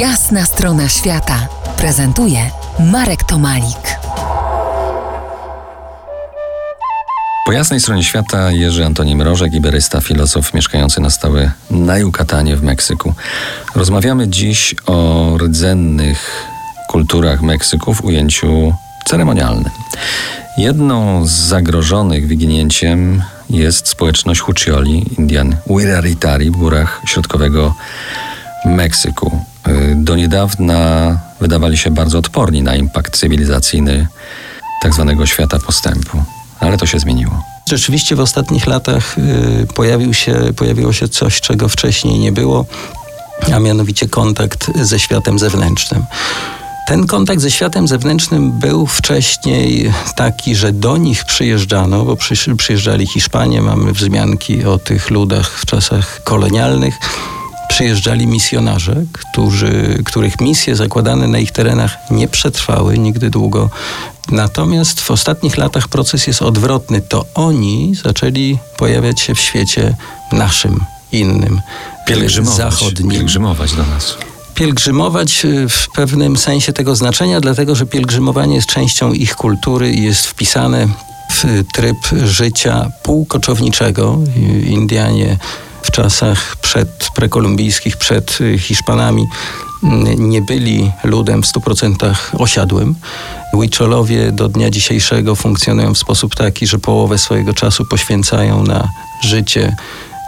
[0.00, 2.50] Jasna strona świata prezentuje
[2.92, 3.98] Marek Tomalik.
[7.46, 12.62] Po jasnej stronie świata Jerzy Antoni Mrożek, iberysta, filozof mieszkający na stałe na Yucatanie w
[12.62, 13.14] Meksyku.
[13.74, 16.44] Rozmawiamy dziś o rdzennych
[16.88, 18.74] kulturach Meksyku w ujęciu
[19.06, 19.70] ceremonialnym.
[20.58, 27.74] Jedną z zagrożonych wyginięciem jest społeczność Hucioli, Indian Wiraritari w górach środkowego
[28.64, 29.40] Meksyku.
[29.68, 34.08] Y, do niedawna wydawali się bardzo odporni na impact cywilizacyjny
[34.82, 35.14] tzw.
[35.18, 36.22] Tak świata postępu,
[36.60, 37.42] ale to się zmieniło.
[37.68, 42.64] Rzeczywiście w ostatnich latach y, pojawił się, pojawiło się coś, czego wcześniej nie było,
[43.54, 46.04] a mianowicie kontakt ze światem zewnętrznym.
[46.86, 52.16] Ten kontakt ze światem zewnętrznym był wcześniej taki, że do nich przyjeżdżano, bo
[52.56, 56.98] przyjeżdżali Hiszpanie, mamy wzmianki o tych ludach w czasach kolonialnych.
[57.76, 63.70] Przyjeżdżali misjonarze, którzy, których misje zakładane na ich terenach nie przetrwały nigdy długo.
[64.30, 67.00] Natomiast w ostatnich latach proces jest odwrotny.
[67.00, 69.96] To oni zaczęli pojawiać się w świecie
[70.32, 71.60] naszym, innym,
[72.06, 73.10] pielgrzymować, zachodnim.
[73.10, 74.16] Pielgrzymować do nas
[74.54, 80.02] pielgrzymować y, w pewnym sensie tego znaczenia, dlatego że pielgrzymowanie jest częścią ich kultury i
[80.02, 80.88] jest wpisane
[81.30, 84.18] w tryb życia półkoczowniczego.
[84.66, 85.38] Indianie
[85.96, 89.26] czasach przed prekolumbijskich, przed Hiszpanami
[89.84, 92.94] mm, nie byli ludem w 100% osiadłym.
[93.50, 98.88] Huicholowie do dnia dzisiejszego funkcjonują w sposób taki, że połowę swojego czasu poświęcają na
[99.22, 99.76] życie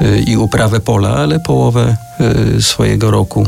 [0.00, 1.96] y, i uprawę pola, ale połowę
[2.56, 3.46] y, swojego roku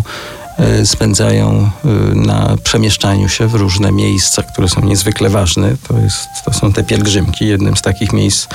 [0.84, 1.70] spędzają
[2.14, 5.77] na przemieszczaniu się w różne miejsca, które są niezwykle ważne.
[5.89, 7.46] To, jest, to są te pielgrzymki.
[7.46, 8.48] Jednym z takich miejsc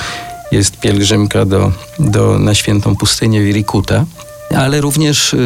[0.52, 4.04] jest pielgrzymka do, do, na świętą pustynię Wirikuta
[4.56, 5.38] ale również e,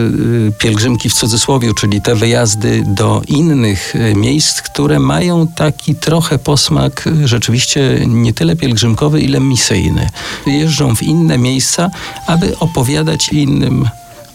[0.58, 8.00] pielgrzymki w cudzysłowie, czyli te wyjazdy do innych miejsc, które mają taki trochę posmak rzeczywiście
[8.06, 10.08] nie tyle pielgrzymkowy, ile misyjny.
[10.46, 11.90] Jeżdżą w inne miejsca,
[12.26, 13.88] aby opowiadać innym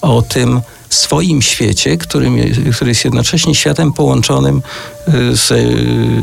[0.03, 2.37] o tym, swoim świecie, którym,
[2.75, 4.61] który jest jednocześnie światem połączonym
[5.07, 5.57] y, ze,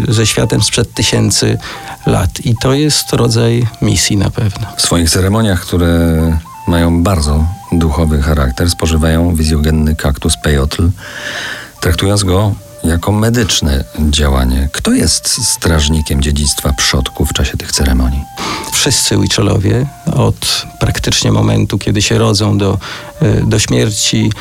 [0.09, 1.59] ze światem sprzed tysięcy
[2.07, 2.31] lat.
[2.45, 4.67] I to jest rodzaj misji na pewno.
[4.77, 10.89] W swoich ceremoniach, które mają bardzo duchowy charakter, spożywają wizjogenny kaktus peyotl,
[11.81, 12.55] traktując go
[12.85, 14.69] jako medyczne działanie.
[14.73, 18.25] Kto jest strażnikiem dziedzictwa przodków w czasie tych ceremonii?
[18.73, 19.87] Wszyscy Wicholowie
[20.17, 22.79] od praktycznie momentu, kiedy się rodzą do,
[23.21, 24.33] e, do śmierci,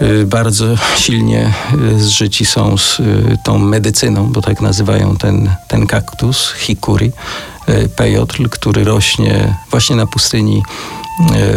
[0.00, 0.64] e, bardzo
[0.96, 1.52] silnie
[1.96, 2.98] e, zżyci są z
[3.44, 7.12] tą medycyną, bo tak nazywają ten, ten kaktus, hikuri,
[7.96, 10.62] peyotl, który rośnie właśnie na pustyni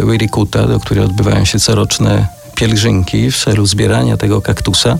[0.04, 4.98] Wirikuta, do której odbywają się coroczne pielgrzymki w celu zbierania tego kaktusa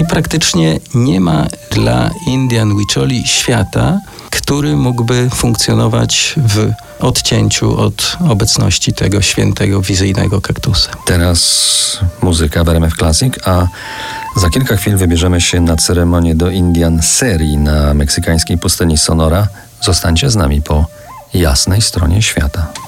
[0.00, 4.00] i praktycznie nie ma dla Indian Wicholi świata,
[4.30, 10.90] który mógłby funkcjonować w odcięciu od obecności tego świętego wizyjnego kaktusa.
[11.04, 13.66] Teraz muzyka w RMF Classic, a
[14.36, 19.48] za kilka chwil wybierzemy się na ceremonię do Indian Serii na meksykańskiej pustyni Sonora.
[19.80, 20.86] Zostańcie z nami po
[21.34, 22.87] jasnej stronie świata.